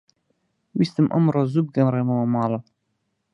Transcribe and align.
ویستم 0.77 1.05
ئەمڕۆ 1.11 1.41
زوو 1.51 1.65
بگەڕێمەوە 1.67 2.25
ماڵ. 2.33 2.53